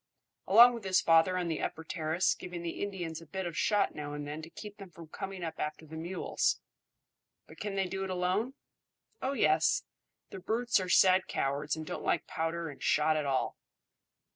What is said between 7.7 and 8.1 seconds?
they do it